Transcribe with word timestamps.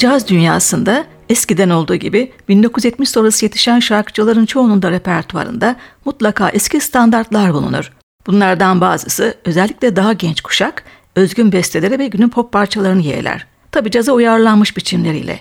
Caz 0.00 0.28
dünyasında 0.28 1.04
eskiden 1.28 1.70
olduğu 1.70 1.94
gibi 1.94 2.32
1970 2.48 3.10
sonrası 3.10 3.44
yetişen 3.44 3.80
şarkıcıların 3.80 4.46
çoğunun 4.46 4.82
da 4.82 4.90
repertuarında 4.90 5.76
mutlaka 6.04 6.48
eski 6.48 6.80
standartlar 6.80 7.54
bulunur. 7.54 7.92
Bunlardan 8.26 8.80
bazısı 8.80 9.34
özellikle 9.44 9.96
daha 9.96 10.12
genç 10.12 10.40
kuşak 10.40 10.84
özgün 11.16 11.52
besteleri 11.52 11.98
ve 11.98 12.06
günün 12.06 12.28
pop 12.28 12.52
parçalarını 12.52 13.02
yeğler. 13.02 13.46
Tabi 13.72 13.90
caza 13.90 14.12
uyarlanmış 14.12 14.76
biçimleriyle. 14.76 15.40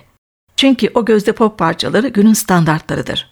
Çünkü 0.55 0.89
o 0.93 1.05
gözde 1.05 1.31
pop 1.31 1.57
parçaları 1.57 2.07
günün 2.07 2.33
standartlarıdır. 2.33 3.29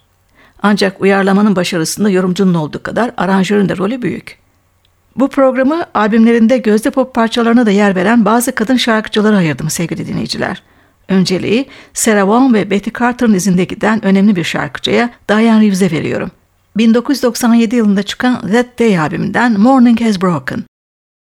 Ancak 0.63 1.01
uyarlamanın 1.01 1.55
başarısında 1.55 2.09
yorumcunun 2.09 2.53
olduğu 2.53 2.83
kadar 2.83 3.11
aranjörün 3.17 3.69
de 3.69 3.77
rolü 3.77 4.01
büyük. 4.01 4.39
Bu 5.15 5.29
programı 5.29 5.85
albümlerinde 5.93 6.57
gözde 6.57 6.89
pop 6.89 7.13
parçalarına 7.13 7.65
da 7.65 7.71
yer 7.71 7.95
veren 7.95 8.25
bazı 8.25 8.55
kadın 8.55 8.77
şarkıcılara 8.77 9.37
ayırdım 9.37 9.69
sevgili 9.69 10.07
dinleyiciler. 10.07 10.63
Önceliği 11.09 11.65
Sarah 11.93 12.27
Vaughan 12.27 12.53
ve 12.53 12.69
Betty 12.69 12.89
Carter'ın 12.99 13.33
izinde 13.33 13.63
giden 13.63 14.05
önemli 14.05 14.35
bir 14.35 14.43
şarkıcıya 14.43 15.09
Diane 15.29 15.61
Reeves'e 15.61 15.91
veriyorum. 15.91 16.31
1997 16.77 17.75
yılında 17.75 18.03
çıkan 18.03 18.41
That 18.41 18.79
Day 18.79 18.99
albümünden 18.99 19.59
Morning 19.59 20.01
Has 20.01 20.21
Broken. 20.21 20.63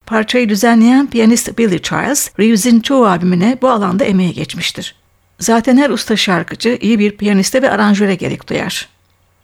Parçayı 0.06 0.50
düzenleyen 0.50 1.08
piyanist 1.08 1.58
Billy 1.58 1.82
Childs, 1.82 2.30
Reeves'in 2.40 2.80
çoğu 2.80 3.06
albümüne 3.06 3.58
bu 3.62 3.70
alanda 3.70 4.04
emeği 4.04 4.34
geçmiştir. 4.34 4.96
Zaten 5.40 5.78
her 5.78 5.90
usta 5.90 6.18
şarkıcı 6.18 6.78
iyi 6.82 7.00
bir 7.00 7.18
piyaniste 7.18 7.62
ve 7.62 7.72
aranjöre 7.72 8.16
gerek 8.16 8.50
duyar. 8.50 8.90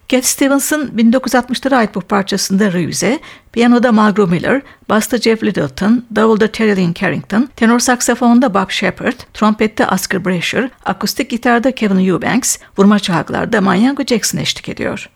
Cat 0.08 0.24
Stevens'ın 0.24 0.88
1960'lara 0.96 1.76
ait 1.76 1.94
bu 1.94 2.00
parçasında 2.00 2.72
Reeves'e, 2.72 3.18
piyanoda 3.52 3.92
Margot 3.92 4.30
Miller, 4.30 4.62
basta 4.88 5.18
Jeff 5.18 5.42
Littleton, 5.42 6.04
davulda 6.14 6.46
Terry 6.52 6.94
Carrington, 6.94 7.48
tenor 7.56 7.78
saksafonda 7.78 8.54
Bob 8.54 8.70
Shepard, 8.70 9.20
trompette 9.34 9.86
Oscar 9.86 10.24
Brasher, 10.24 10.70
akustik 10.84 11.30
gitarda 11.30 11.72
Kevin 11.72 12.08
Eubanks, 12.08 12.58
vurma 12.78 12.98
çalgılarda 12.98 13.60
Manyango 13.60 14.04
Jackson 14.04 14.38
eşlik 14.38 14.68
ediyor. 14.68 15.10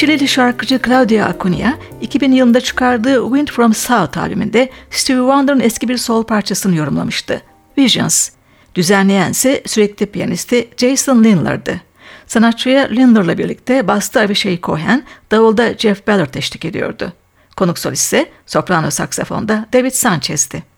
Şileli 0.00 0.28
şarkıcı 0.28 0.80
Claudia 0.86 1.26
Acuna, 1.26 1.78
2000 2.00 2.32
yılında 2.32 2.60
çıkardığı 2.60 3.22
Wind 3.24 3.48
From 3.48 3.74
South 3.74 4.18
albümünde 4.18 4.70
Stevie 4.90 5.20
Wonder'ın 5.20 5.60
eski 5.60 5.88
bir 5.88 5.96
sol 5.96 6.24
parçasını 6.24 6.76
yorumlamıştı, 6.76 7.42
Visions. 7.78 8.30
Düzenleyen 8.74 9.30
ise 9.30 9.62
sürekli 9.66 10.06
piyanisti 10.06 10.68
Jason 10.76 11.24
Lindler'dı. 11.24 11.80
Sanatçıya 12.26 12.88
Lindler'la 12.88 13.38
birlikte 13.38 13.88
bastı 13.88 14.20
Avishai 14.20 14.60
Cohen, 14.62 15.04
davulda 15.30 15.74
Jeff 15.74 16.06
Ballard 16.06 16.34
eşlik 16.34 16.64
ediyordu. 16.64 17.12
Konuk 17.56 17.78
solist 17.78 18.02
ise 18.02 18.30
soprano 18.46 18.90
saksafonda 18.90 19.66
David 19.72 19.92
Sanchez'di. 19.92 20.69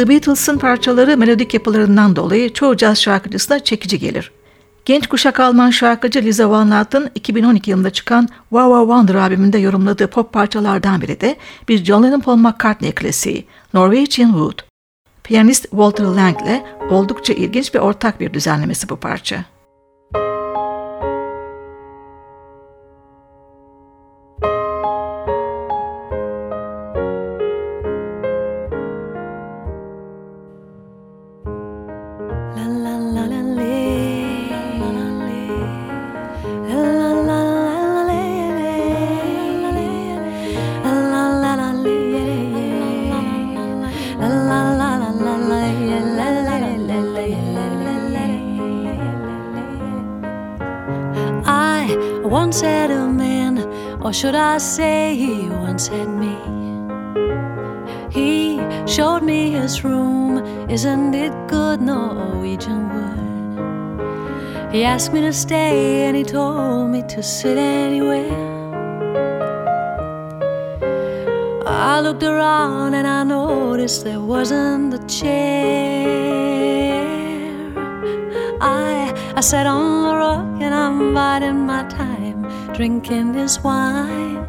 The 0.00 0.08
Beatles'ın 0.08 0.58
parçaları 0.58 1.16
melodik 1.16 1.54
yapılarından 1.54 2.16
dolayı 2.16 2.52
çoğu 2.52 2.76
caz 2.76 3.02
şarkıcısına 3.02 3.58
çekici 3.58 3.98
gelir. 3.98 4.32
Genç 4.84 5.06
kuşak 5.06 5.40
Alman 5.40 5.70
şarkıcı 5.70 6.22
Lisa 6.22 6.50
Van 6.50 6.70
Lat'ın 6.70 7.10
2012 7.14 7.70
yılında 7.70 7.90
çıkan 7.90 8.28
Wow 8.48 8.70
Wow 8.70 8.80
Wonder 8.80 9.14
albümünde 9.14 9.58
yorumladığı 9.58 10.06
pop 10.06 10.32
parçalardan 10.32 11.00
biri 11.00 11.20
de 11.20 11.36
bir 11.68 11.84
John 11.84 12.02
Lennon 12.02 12.20
Paul 12.20 12.36
McCartney 12.36 12.92
klasiği 12.92 13.46
Norwegian 13.74 14.28
Wood. 14.28 14.58
Piyanist 15.24 15.62
Walter 15.62 16.04
Lang 16.04 16.42
ile 16.42 16.64
oldukça 16.90 17.32
ilginç 17.32 17.74
ve 17.74 17.80
ortak 17.80 18.20
bir 18.20 18.34
düzenlemesi 18.34 18.88
bu 18.88 18.96
parça. 18.96 19.44
Once 52.50 52.62
had 52.62 52.90
a 52.90 53.06
man, 53.06 53.58
or 54.02 54.12
should 54.12 54.34
I 54.34 54.58
say, 54.58 55.14
he 55.14 55.48
once 55.48 55.86
had 55.86 56.08
me. 56.08 56.34
He 58.10 58.58
showed 58.86 59.22
me 59.22 59.52
his 59.52 59.84
room. 59.84 60.38
Isn't 60.68 61.14
it 61.14 61.32
good 61.46 61.80
Norwegian 61.80 62.82
wood? 62.92 64.72
He 64.72 64.82
asked 64.82 65.12
me 65.12 65.20
to 65.20 65.32
stay 65.32 66.06
and 66.06 66.16
he 66.16 66.24
told 66.24 66.90
me 66.90 67.02
to 67.14 67.22
sit 67.22 67.56
anywhere. 67.56 68.34
I 71.64 72.00
looked 72.00 72.24
around 72.24 72.94
and 72.94 73.06
I 73.06 73.22
noticed 73.22 74.02
there 74.02 74.20
wasn't 74.20 74.92
a 74.94 74.98
chair. 75.06 76.10
I 78.60 79.14
I 79.36 79.40
sat 79.40 79.66
on 79.68 80.02
the 80.02 80.16
rock 80.16 80.60
and 80.60 80.74
I'm 80.74 81.14
biding 81.14 81.64
my 81.64 81.84
time, 81.84 82.09
drinking 82.80 83.34
his 83.34 83.60
wine. 83.60 84.40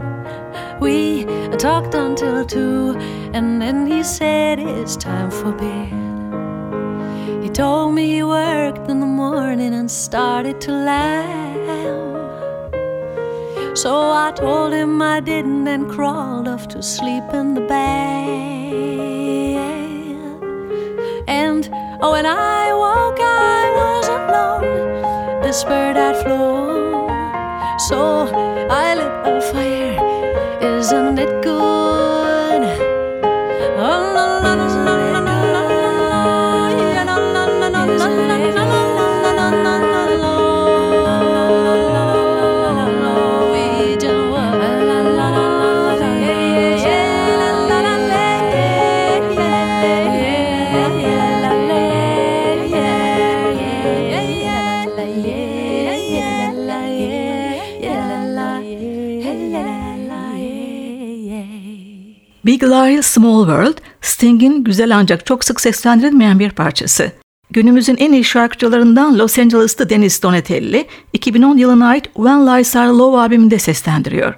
We 0.80 1.26
talked 1.58 1.96
until 1.96 2.46
two, 2.46 2.96
and 3.34 3.62
then 3.62 3.86
he 3.86 4.04
said 4.04 4.58
it's 4.58 4.96
time 4.96 5.30
for 5.30 5.52
bed. 5.52 5.92
He 7.44 7.50
told 7.50 7.94
me 7.94 8.10
he 8.10 8.24
worked 8.24 8.90
in 8.90 9.02
the 9.02 9.12
morning 9.24 9.74
and 9.74 9.92
started 9.92 10.62
to 10.62 10.72
laugh. 10.72 12.72
So 13.76 14.12
I 14.12 14.32
told 14.34 14.72
him 14.72 15.02
I 15.02 15.20
didn't 15.20 15.68
and 15.68 15.92
crawled 15.92 16.48
off 16.48 16.70
to 16.70 16.82
sleep 16.82 17.26
in 17.34 17.54
the 17.54 17.66
bed. 17.76 18.30
And 21.28 21.70
oh, 22.02 22.14
when 22.14 22.26
I 22.26 22.72
woke, 22.84 23.20
I 23.20 23.72
was 23.82 24.08
alone. 24.08 25.42
This 25.44 25.66
bird 25.66 25.98
had 25.98 26.16
flown. 26.24 26.91
So 27.92 28.32
I 28.70 28.96
lit 28.96 29.12
a 29.28 29.42
fire. 29.52 29.91
Small 63.22 63.46
World, 63.46 63.78
Sting'in 64.02 64.64
güzel 64.64 64.98
ancak 64.98 65.26
çok 65.26 65.44
sık 65.44 65.62
seslendirilmeyen 65.62 66.40
bir 66.40 66.52
parçası. 66.52 67.12
Günümüzün 67.52 67.98
en 67.98 68.14
iyi 68.14 68.24
şarkıcılarından 68.24 69.20
Los 69.20 69.40
Angeles'ta 69.40 69.90
Dennis 69.90 70.24
Donatelli, 70.24 70.86
2010 71.14 71.58
yılına 71.58 71.88
ait 71.88 72.04
When 72.04 72.48
Lies 72.48 72.76
Are 72.76 72.88
Low 72.90 73.20
albümünde 73.20 73.60
seslendiriyor. 73.60 74.34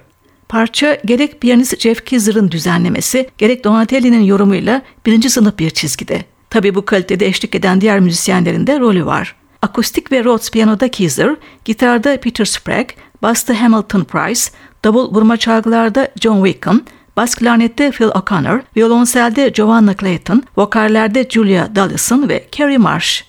Parça 0.48 0.98
gerek 1.04 1.40
piyanist 1.40 1.80
Jeff 1.80 2.04
Kizer'ın 2.04 2.50
düzenlemesi, 2.50 3.30
gerek 3.38 3.64
Donatelli'nin 3.64 4.22
yorumuyla 4.22 4.82
birinci 5.06 5.30
sınıf 5.30 5.58
bir 5.58 5.70
çizgide. 5.70 6.24
Tabi 6.50 6.74
bu 6.74 6.84
kalitede 6.84 7.26
eşlik 7.26 7.54
eden 7.54 7.80
diğer 7.80 8.00
müzisyenlerin 8.00 8.66
de 8.66 8.80
rolü 8.80 9.06
var. 9.06 9.36
Akustik 9.62 10.12
ve 10.12 10.24
Rhodes 10.24 10.50
piyanoda 10.50 10.88
Kizer, 10.88 11.36
gitarda 11.64 12.20
Peter 12.20 12.44
Sprague, 12.44 12.96
basta 13.22 13.60
Hamilton 13.60 14.04
Price, 14.04 14.42
davul 14.84 15.14
vurma 15.14 15.36
çalgılarda 15.36 16.08
John 16.20 16.44
Wicken, 16.44 16.80
bas 17.16 17.34
klarnette 17.34 17.92
Phil 17.92 18.10
O'Connor, 18.14 18.60
violonselde 18.76 19.52
Giovanna 19.52 19.94
Clayton, 19.94 20.42
vokallerde 20.56 21.28
Julia 21.30 21.74
Dallison 21.74 22.28
ve 22.28 22.48
Carrie 22.52 22.78
Marsh. 22.78 23.22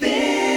I 0.00 0.47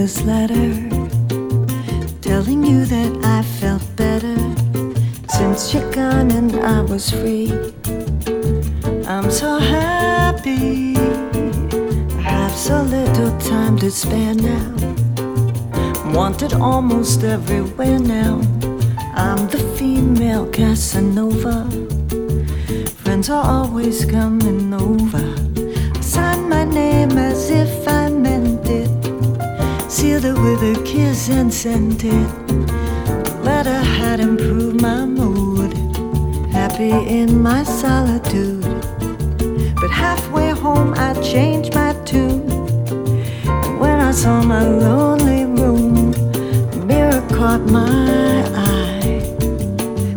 this 0.00 0.22
letter, 0.22 0.72
telling 2.22 2.64
you 2.64 2.86
that 2.86 3.12
I 3.22 3.42
felt 3.60 3.84
better 3.96 4.38
since 5.28 5.74
you're 5.74 5.92
gone 5.92 6.30
and 6.30 6.56
I 6.56 6.80
was 6.80 7.10
free. 7.10 7.52
I'm 9.06 9.30
so 9.30 9.58
happy, 9.58 10.96
I 12.16 12.22
have 12.22 12.52
so 12.52 12.80
little 12.82 13.38
time 13.40 13.76
to 13.80 13.90
spare 13.90 14.34
now. 14.34 14.72
Wanted 16.14 16.54
almost 16.54 17.22
everywhere 17.22 17.98
now. 17.98 18.40
I'm 19.14 19.48
the 19.48 19.62
female 19.76 20.46
Casanova. 20.46 21.68
Friends 23.02 23.28
are 23.28 23.44
always 23.44 24.06
coming 24.06 24.72
over. 24.72 25.29
With 30.40 30.62
a 30.62 30.82
kiss 30.84 31.28
and 31.28 31.52
sent 31.52 32.02
it. 32.04 32.30
Letter 33.44 33.82
had 33.98 34.20
improved 34.20 34.80
my 34.80 35.04
mood. 35.04 35.72
Happy 36.50 36.90
in 36.90 37.42
my 37.42 37.62
solitude. 37.62 38.62
But 39.80 39.90
halfway 39.90 40.50
home, 40.50 40.94
I 40.96 41.12
changed 41.20 41.74
my 41.74 41.92
tune. 42.04 42.48
When 43.78 44.00
I 44.00 44.12
saw 44.12 44.42
my 44.42 44.66
lonely 44.66 45.44
room, 45.44 46.12
the 46.72 46.84
mirror 46.86 47.22
caught 47.36 47.62
my 47.62 48.42
eye. 48.54 49.22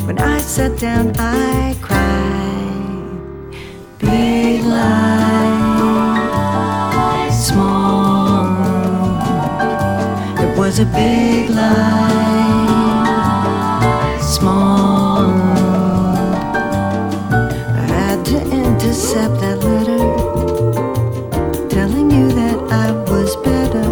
When 0.05 0.19
I 0.19 0.39
sat 0.39 0.79
down, 0.79 1.13
I 1.17 1.72
a 10.83 10.85
big 10.85 11.49
lie, 11.49 12.59
small. 14.19 15.25
I 17.81 17.85
had 17.97 18.25
to 18.25 18.39
intercept 18.51 19.39
that 19.39 19.59
letter, 19.63 20.03
telling 21.69 22.11
you 22.11 22.27
that 22.33 22.57
I 22.85 22.91
was 23.11 23.35
better. 23.37 23.87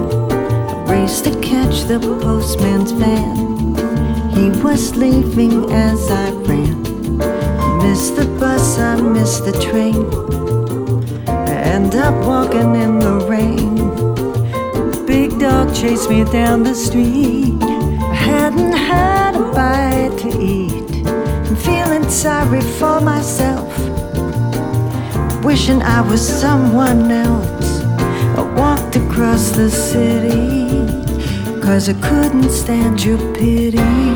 I 0.74 0.76
raced 0.92 1.24
to 1.26 1.32
catch 1.40 1.84
the 1.84 2.00
postman's 2.00 2.92
van. 2.92 3.38
He 4.36 4.50
was 4.62 4.96
leaving 4.98 5.72
as 5.72 6.12
I 6.12 6.32
ran. 6.50 6.76
I 7.22 7.84
missed 7.84 8.16
the 8.18 8.26
bus, 8.38 8.78
I 8.80 8.96
missed 9.00 9.46
the 9.46 9.54
train. 9.68 10.06
I 11.30 11.54
end 11.76 11.96
up 11.96 12.16
walking 12.26 12.76
in 12.76 13.00
the 13.00 13.26
rain. 13.30 13.71
Chased 15.82 16.12
me 16.12 16.24
down 16.26 16.62
the 16.62 16.76
street. 16.76 17.58
I 17.60 18.14
hadn't 18.14 18.74
had 18.74 19.34
a 19.36 19.52
bite 19.52 20.16
to 20.20 20.30
eat. 20.40 21.08
I'm 21.08 21.56
feeling 21.56 22.08
sorry 22.08 22.62
for 22.62 23.02
myself. 23.02 23.68
Wishing 25.44 25.82
I 25.82 26.02
was 26.02 26.22
someone 26.22 27.10
else. 27.10 27.82
I 28.38 28.44
walked 28.56 28.96
across 28.96 29.50
the 29.54 29.72
city. 29.72 30.70
Cause 31.64 31.90
I 31.90 31.94
couldn't 31.94 32.52
stand 32.52 33.04
your 33.04 33.18
pity. 33.34 34.11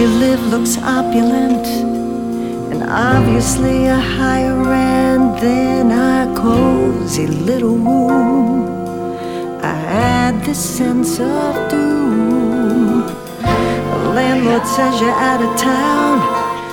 You 0.00 0.08
live 0.08 0.40
looks 0.46 0.78
opulent, 0.78 1.66
and 2.72 2.82
obviously 2.84 3.84
a 3.84 4.00
higher 4.18 4.72
end 4.72 5.38
than 5.40 5.92
our 5.92 6.34
cozy 6.34 7.26
little 7.26 7.76
room. 7.76 9.60
I 9.62 9.74
had 9.92 10.42
this 10.42 10.58
sense 10.58 11.20
of 11.20 11.70
doom. 11.70 13.04
The 13.42 14.10
landlord 14.16 14.66
says 14.66 14.98
you're 15.02 15.20
out 15.30 15.42
of 15.42 15.52
town, 15.60 16.16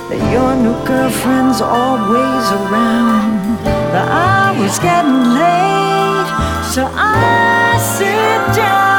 that 0.08 0.22
your 0.32 0.52
new 0.64 0.78
girlfriend's 0.86 1.60
always 1.60 2.46
around. 2.60 3.58
The 3.92 4.04
hour's 4.24 4.78
getting 4.78 5.22
late, 5.40 6.30
so 6.72 6.82
I 6.96 7.76
sit 7.94 8.56
down 8.56 8.97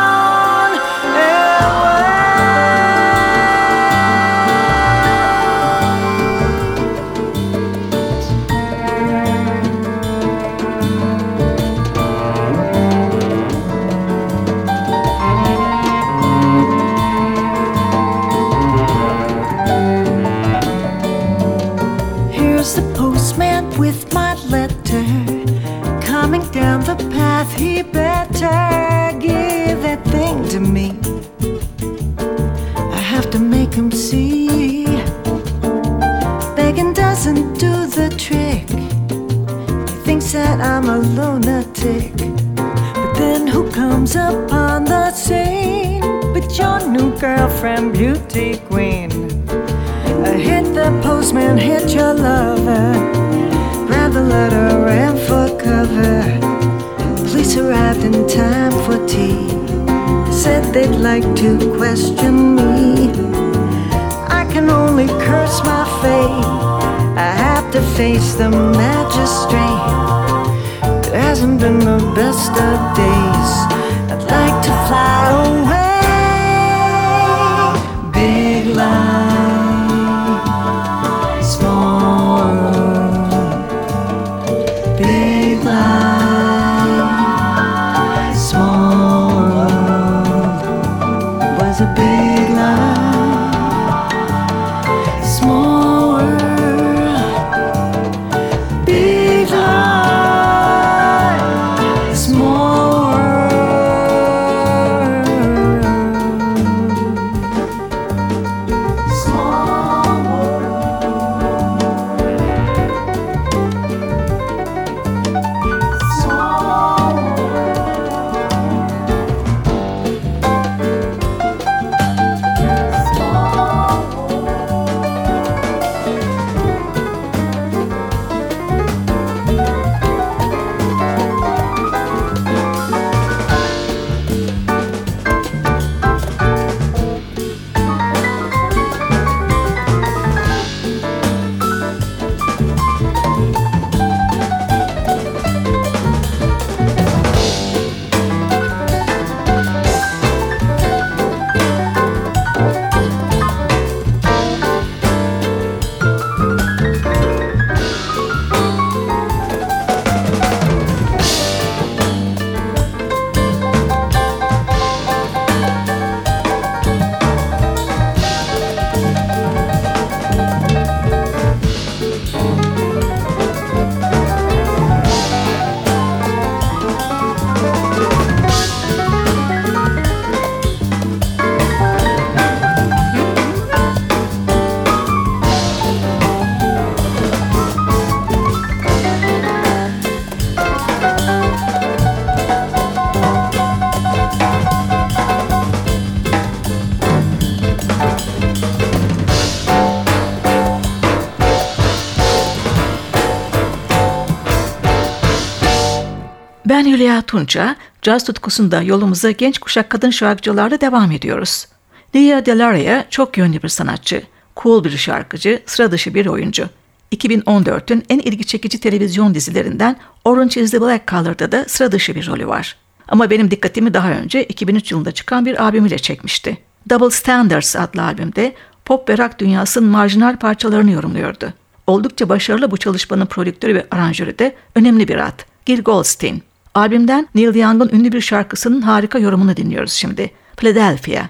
Tunça, 207.30 207.76
caz 208.02 208.24
tutkusunda 208.24 208.82
yolumuza 208.82 209.32
genç 209.32 209.60
kuşak 209.60 209.90
kadın 209.90 210.10
şarkıcılarla 210.10 210.82
devam 210.82 211.12
ediyoruz. 211.12 211.68
Lia 212.16 212.46
Delaria 212.46 213.06
çok 213.10 213.38
yönlü 213.38 213.64
bir 213.64 213.68
sanatçı, 213.68 214.24
cool 214.58 214.84
bir 214.84 214.98
şarkıcı, 214.98 215.62
sıra 215.66 215.92
dışı 215.92 216.14
bir 216.14 216.26
oyuncu. 216.26 216.70
2014'ün 217.16 218.04
en 218.10 218.20
ilgi 218.20 218.44
çekici 218.44 218.80
televizyon 218.80 219.34
dizilerinden 219.34 219.96
Orange 220.26 220.62
is 220.62 220.72
the 220.72 220.82
Black 220.82 221.08
Color'da 221.08 221.52
da 221.52 221.66
sıra 221.68 221.92
dışı 221.92 222.16
bir 222.16 222.28
rolü 222.28 222.48
var. 222.48 222.76
Ama 223.08 223.30
benim 223.30 223.52
dikkatimi 223.52 223.94
daha 223.94 224.12
önce 224.12 224.44
2003 224.44 224.92
yılında 224.92 225.12
çıkan 225.12 225.46
bir 225.46 225.64
albümüyle 225.64 226.00
çekmişti. 226.00 226.58
Double 226.90 227.10
Standards 227.10 227.76
adlı 227.76 228.04
albümde 228.04 228.54
pop 228.86 229.10
ve 229.10 229.18
rock 229.18 229.40
dünyasının 229.40 229.90
marjinal 229.90 230.38
parçalarını 230.38 230.92
yorumluyordu. 230.92 231.54
Oldukça 231.88 232.30
başarılı 232.30 232.72
bu 232.72 232.78
çalışmanın 232.78 233.26
prodüktörü 233.26 233.76
ve 233.76 233.88
aranjörü 233.92 234.40
de 234.40 234.56
önemli 234.76 235.08
bir 235.08 235.28
ad. 235.28 235.40
Gil 235.66 235.82
Goldstein. 235.82 236.49
Albümden 236.76 237.28
Neil 237.36 237.56
Young'un 237.56 237.90
ünlü 237.90 238.12
bir 238.12 238.22
şarkısının 238.22 238.82
harika 238.82 239.20
yorumunu 239.20 239.58
dinliyoruz 239.58 239.92
şimdi. 239.92 240.32
Philadelphia. 240.58 241.22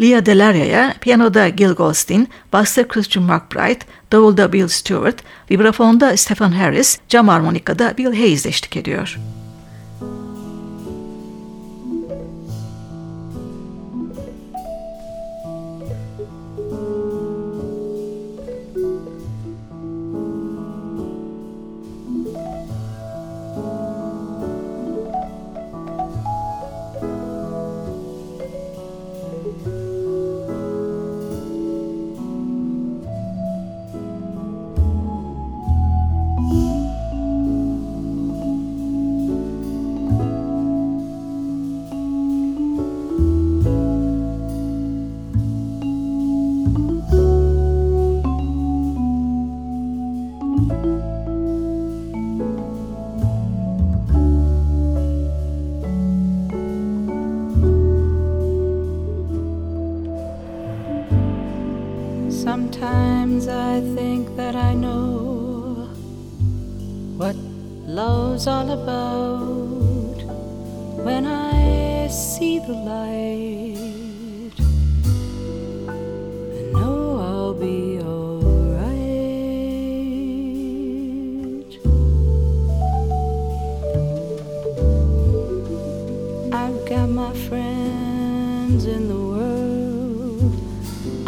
Lia 0.00 0.26
Delaria'ya 0.26 0.94
piyanoda 1.00 1.48
Gil 1.48 1.72
Goldstein, 1.72 2.28
basta 2.52 2.88
Christian 2.88 3.24
McBride, 3.24 3.84
davulda 4.12 4.52
Bill 4.52 4.68
Stewart, 4.68 5.16
vibrafonda 5.50 6.16
Stephen 6.16 6.50
Harris, 6.50 6.98
cam 7.08 7.28
armonikada 7.28 7.94
Bill 7.98 8.14
Hayes 8.14 8.46
eşlik 8.46 8.76
ediyor. 8.76 9.08
Sometimes 9.08 9.43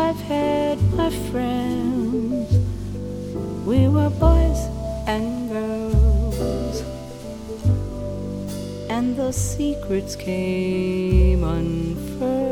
I've 0.08 0.20
had 0.20 0.78
my 0.94 1.10
friends. 1.10 2.48
We 3.66 3.88
were 3.88 4.08
boys 4.08 4.60
and 5.08 5.50
girls. 5.50 6.80
And 8.88 9.16
the 9.16 9.32
secrets 9.32 10.14
came 10.14 11.42
unfurled. 11.42 12.45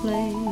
place. 0.00 0.49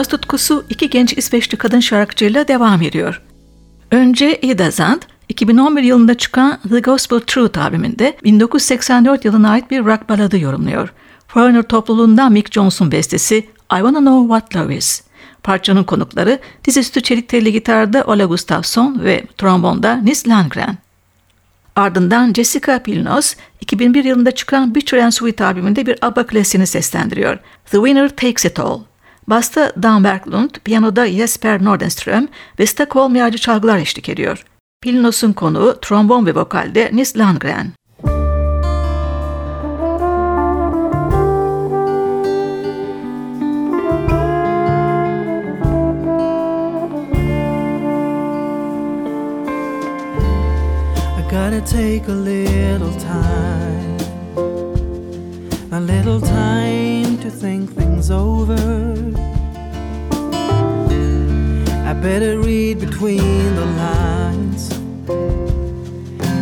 Caz 0.00 0.08
tutkusu 0.08 0.64
iki 0.70 0.90
genç 0.90 1.12
İsveçli 1.12 1.58
kadın 1.58 1.80
şarkıcıyla 1.80 2.48
devam 2.48 2.82
ediyor. 2.82 3.22
Önce 3.90 4.38
Ida 4.40 4.70
Zand, 4.70 5.02
2011 5.28 5.82
yılında 5.82 6.14
çıkan 6.14 6.58
The 6.68 6.80
Gospel 6.80 7.20
Truth 7.20 7.58
albümünde 7.58 8.16
1984 8.24 9.24
yılına 9.24 9.50
ait 9.50 9.70
bir 9.70 9.84
rock 9.84 10.08
baladı 10.08 10.38
yorumluyor. 10.38 10.92
Foreigner 11.28 11.62
topluluğundan 11.62 12.32
Mick 12.32 12.52
Jones'un 12.52 12.92
bestesi 12.92 13.36
I 13.36 13.46
Wanna 13.68 13.98
Know 13.98 14.38
What 14.38 14.56
Love 14.56 14.76
Is. 14.76 15.02
Parçanın 15.42 15.84
konukları 15.84 16.38
dizüstü 16.64 17.00
çelik 17.00 17.28
telli 17.28 17.52
gitarda 17.52 18.04
Ola 18.06 18.24
Gustafsson 18.24 19.00
ve 19.04 19.24
trombonda 19.38 19.96
Nils 19.96 20.28
Landgren. 20.28 20.78
Ardından 21.76 22.32
Jessica 22.32 22.82
Pilnos, 22.82 23.34
2001 23.60 24.04
yılında 24.04 24.30
çıkan 24.30 24.74
Bitter 24.74 24.98
and 24.98 25.12
Sweet 25.12 25.40
albümünde 25.40 25.86
bir 25.86 25.98
ABBA 26.02 26.26
klasiğini 26.26 26.66
seslendiriyor. 26.66 27.38
The 27.70 27.76
Winner 27.76 28.08
Takes 28.08 28.44
It 28.44 28.60
All. 28.60 28.89
Basta 29.30 29.72
Dan 29.82 30.04
Berglund, 30.04 30.50
piyanoda 30.64 31.06
Jesper 31.06 31.64
Nordenström 31.64 32.28
ve 32.58 32.66
Stockholm 32.66 33.16
yağcı 33.16 33.38
çalgılar 33.38 33.78
eşlik 33.78 34.08
ediyor. 34.08 34.44
Pilnos'un 34.80 35.32
konuğu 35.32 35.78
trombon 35.82 36.26
ve 36.26 36.34
vokalde 36.34 36.90
Nils 36.92 37.16
Landgren. 37.16 37.72
take 51.66 52.08
a 52.08 52.12
little 52.12 52.92
time, 52.98 53.98
a 55.72 55.80
little 55.80 56.20
time 56.20 57.18
to 57.20 57.30
think 57.30 57.79
things 58.00 58.10
over. 58.10 58.54
I 61.86 61.92
better 61.92 62.38
read 62.38 62.80
between 62.80 63.54
the 63.56 63.66
lines 63.66 64.72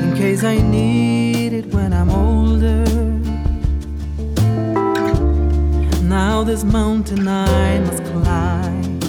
in 0.02 0.16
case 0.16 0.44
I 0.44 0.58
need 0.58 1.52
it 1.52 1.66
when 1.74 1.92
I'm 1.92 2.10
older. 2.10 2.84
Now, 6.02 6.44
this 6.44 6.64
mountain 6.64 7.26
I 7.26 7.80
must 7.80 8.04
climb 8.04 9.00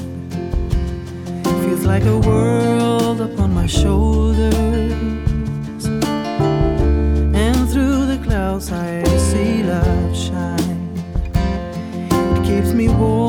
feels 1.63 1.85
like 1.85 2.05
a 2.05 2.17
world 2.17 3.21
upon 3.21 3.53
my 3.53 3.67
shoulders. 3.67 4.53
And 7.45 7.69
through 7.69 8.05
the 8.07 8.19
clouds, 8.23 8.71
I 8.71 9.03
see 9.17 9.63
love 9.63 10.17
shine 10.17 10.38
war. 12.99 13.28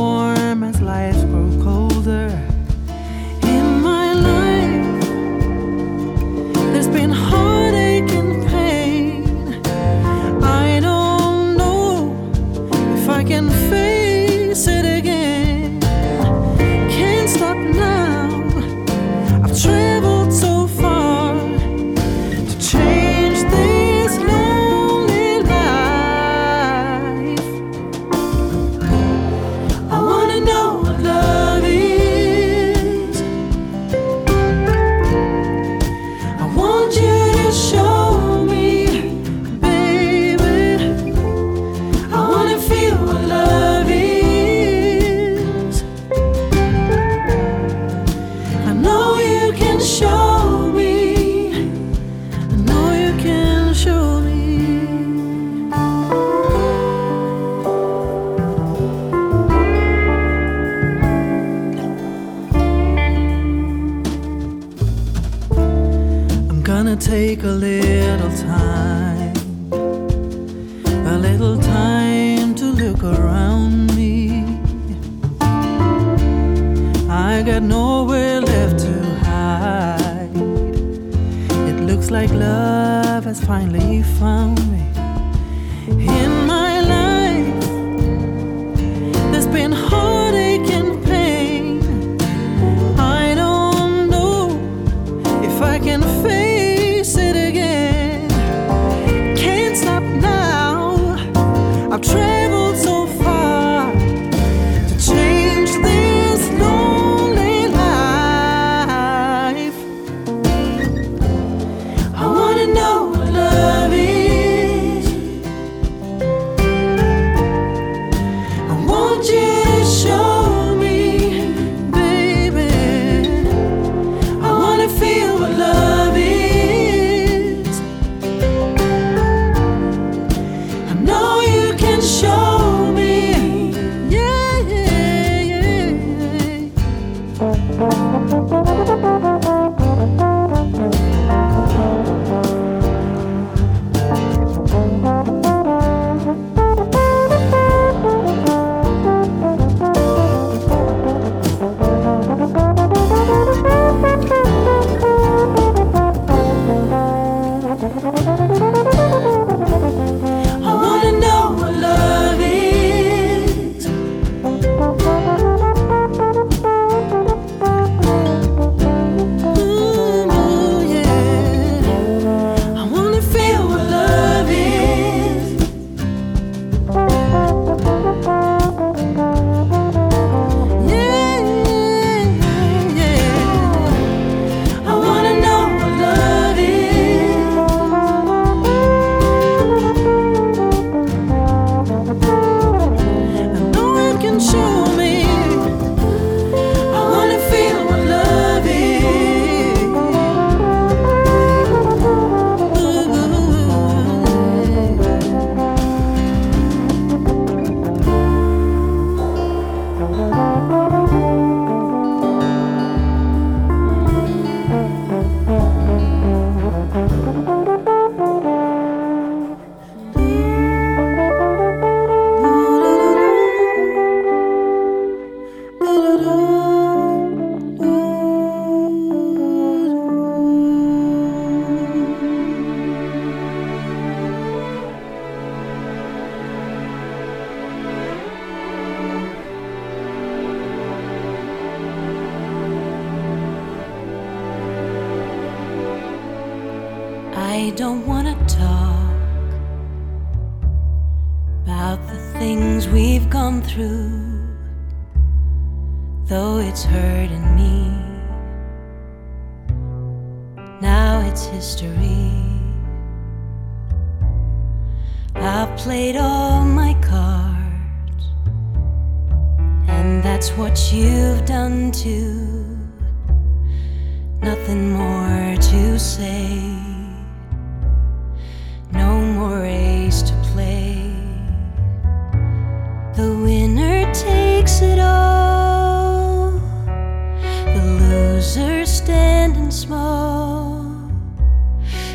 Loser 288.40 288.86
standing 288.86 289.70
small 289.70 290.82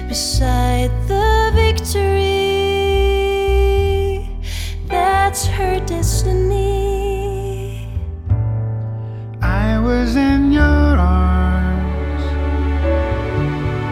beside 0.08 0.90
the 1.08 1.52
victory. 1.54 2.26
That's 4.88 5.46
her 5.46 5.80
destiny. 5.86 6.64
I 9.40 9.78
was 9.78 10.16
in 10.16 10.52
your 10.52 10.64
arms, 10.98 12.24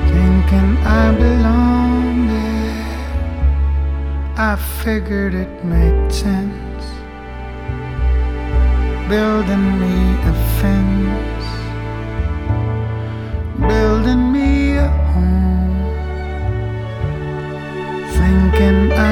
thinking 0.09 0.77
I 1.01 1.13
belonged 1.13 2.29
there. 2.31 2.97
I 4.37 4.55
figured 4.83 5.35
it 5.35 5.63
made 5.63 6.11
sense, 6.11 6.85
building 9.07 9.79
me 9.79 9.97
a 10.31 10.33
fence, 10.59 10.92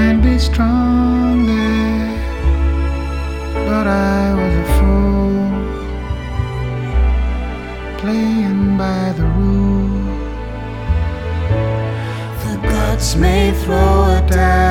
I'd 0.03 0.19
be 0.21 0.37
strong 0.39 1.45
there, 1.45 2.09
but 3.67 3.85
I 3.87 4.33
was 4.39 4.53
a 4.63 4.67
fool 4.77 5.43
playing 7.99 8.77
by 8.77 9.03
the 9.19 9.27
rules. 9.37 10.21
The 12.43 12.55
gods 12.67 13.15
may 13.15 13.51
throw 13.63 13.93
a 14.17 14.19
dice, 14.27 14.70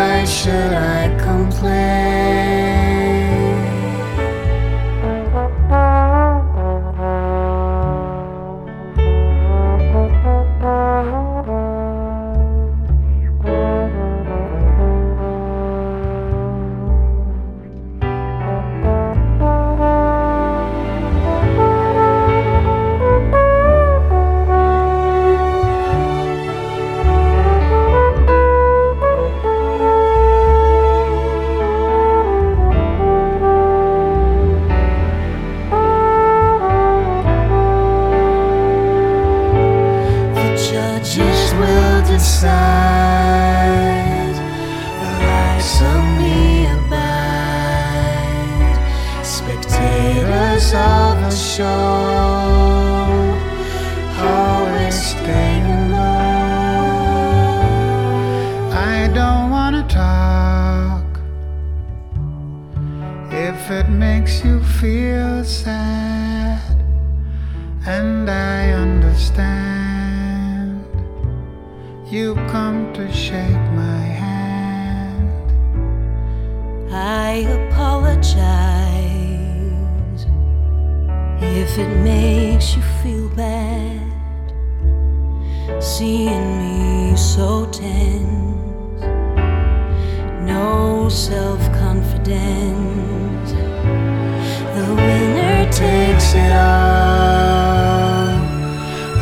Why 0.00 0.24
should 0.24 0.72
I 0.72 1.14
complain? 1.18 2.09
It 81.80 81.88
makes 82.04 82.76
you 82.76 82.82
feel 83.02 83.28
bad 83.30 84.00
seeing 85.80 86.46
me 86.60 87.16
so 87.16 87.64
tense, 87.72 89.02
no 90.44 91.08
self 91.08 91.60
confidence. 91.72 93.50
The 94.76 94.86
winner 94.94 95.64
takes 95.72 96.34
it 96.34 96.52
all, 96.52 98.28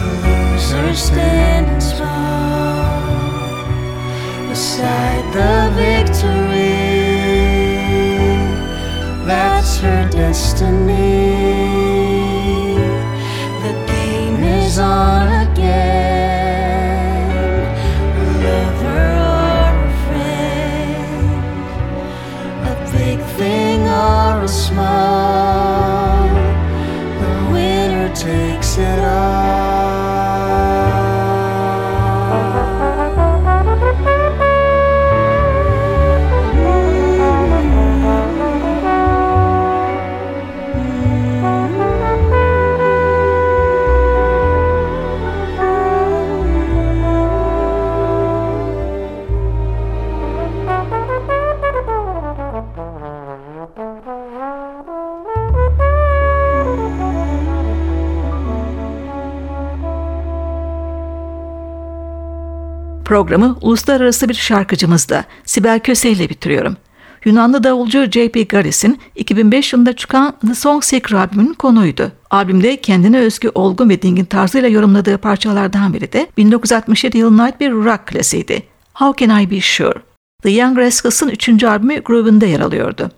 the 0.00 0.08
loser 0.24 0.94
standing 0.94 1.80
small 1.80 2.98
beside 4.48 5.24
the 5.38 5.54
victory. 5.84 6.88
That's 9.28 9.78
her 9.78 10.08
destiny. 10.10 11.27
Programı 63.08 63.56
uluslararası 63.60 64.28
bir 64.28 64.34
şarkıcımızla 64.34 65.24
Sibel 65.44 65.80
Köse 65.80 66.10
ile 66.10 66.28
bitiriyorum. 66.28 66.76
Yunanlı 67.24 67.64
davulcu 67.64 68.10
J.P. 68.10 68.42
Garris'in 68.42 69.00
2005 69.16 69.72
yılında 69.72 69.92
çıkan 69.92 70.34
The 70.46 70.54
Song 70.54 70.84
Seeker 70.84 71.16
albümünün 71.16 71.54
konuydu. 71.54 72.12
Albümde 72.30 72.76
kendine 72.76 73.18
özgü 73.18 73.50
olgun 73.54 73.88
ve 73.88 74.02
dingin 74.02 74.24
tarzıyla 74.24 74.68
yorumladığı 74.68 75.18
parçalardan 75.18 75.94
biri 75.94 76.12
de 76.12 76.26
1967 76.36 77.18
yılına 77.18 77.42
ait 77.42 77.60
bir 77.60 77.72
rock 77.72 78.06
klasiydi. 78.06 78.62
How 78.94 79.26
Can 79.26 79.40
I 79.42 79.50
Be 79.50 79.60
Sure? 79.60 79.98
The 80.42 80.50
Young 80.50 80.78
Rascals'ın 80.78 81.28
3. 81.28 81.64
albümü 81.64 82.00
grubunda 82.00 82.46
yer 82.46 82.60
alıyordu. 82.60 83.10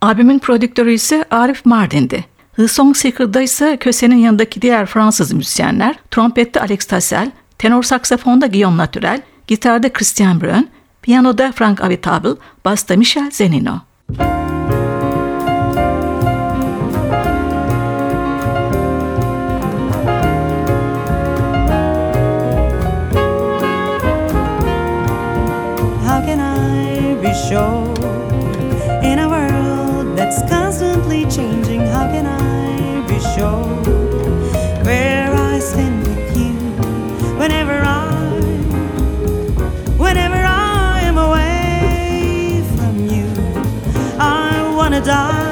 Albümün 0.00 0.38
prodüktörü 0.38 0.92
ise 0.92 1.24
Arif 1.30 1.66
Mardin'di. 1.66 2.24
The 2.56 2.68
Song 2.68 2.96
Seeker'da 2.96 3.40
ise 3.40 3.76
Köse'nin 3.76 4.18
yanındaki 4.18 4.62
diğer 4.62 4.86
Fransız 4.86 5.32
müzisyenler, 5.32 5.98
trompette 6.10 6.60
Alex 6.60 6.84
Tassel, 6.84 7.30
tenor 7.58 7.82
saksafonda 7.82 8.46
Guillaume 8.46 8.76
Naturel, 8.76 9.22
gitarda 9.50 9.90
Christian 9.90 10.38
Brön, 10.38 10.68
piyanoda 11.02 11.52
Frank 11.52 11.80
Avitabel, 11.80 12.36
basta 12.64 12.96
Michel 12.96 13.30
Zenino. 13.30 13.80
How 26.06 26.20
can 26.22 26.38
I 26.38 27.14
be 27.20 27.34
sure 27.48 27.90
in 29.02 29.18
a 29.18 29.28
world 29.28 30.16
that's 30.16 30.42
constantly 30.48 31.26
changing? 31.26 31.80
How 31.90 32.06
can 32.06 32.26
I 32.26 33.02
be 33.08 33.18
sure? 33.34 33.99
die. 45.00 45.49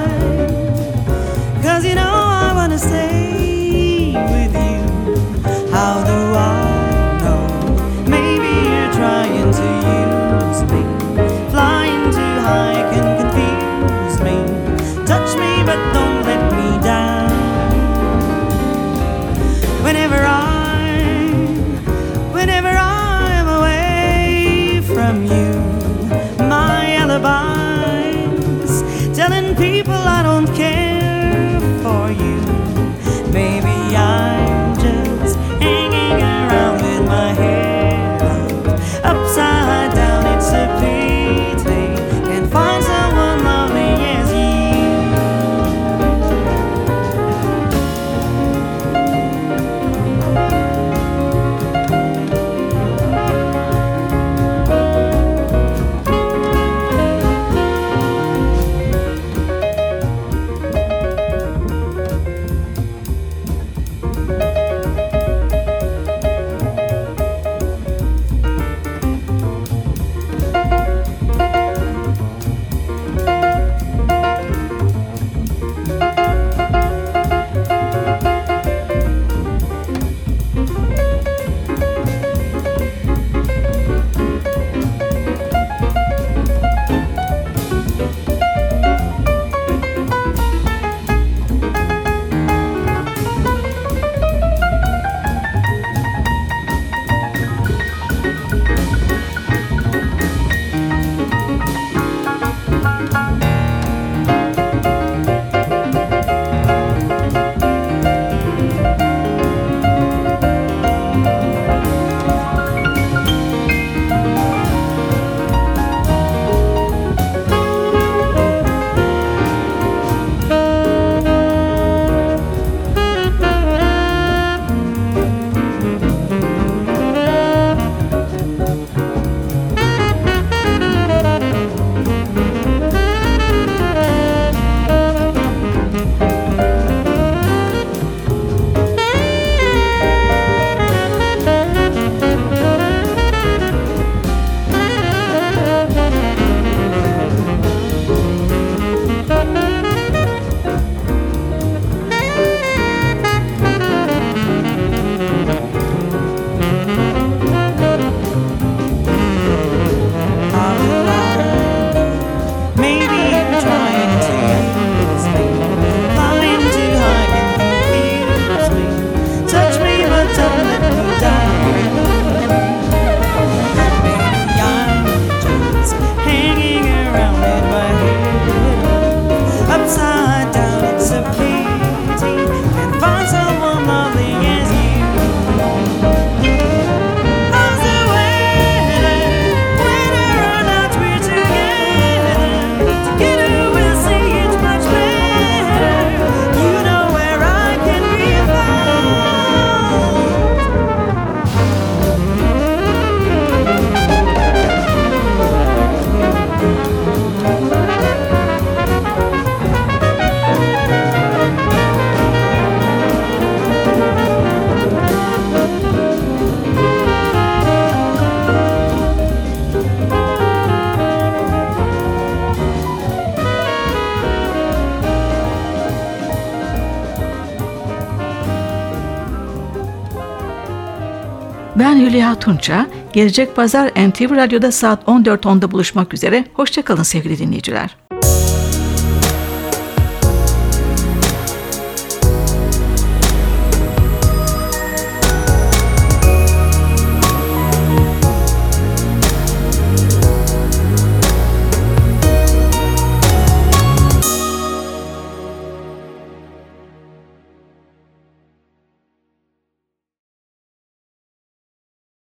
Tunça. 232.49 232.87
Gelecek 233.13 233.57
pazar 233.57 233.89
NTV 233.89 234.37
Radyo'da 234.37 234.73
saat 234.73 235.05
14.10'da 235.05 235.71
buluşmak 235.71 236.15
üzere. 236.15 236.45
Hoşçakalın 236.55 237.03
sevgili 237.03 237.39
dinleyiciler. 237.39 238.08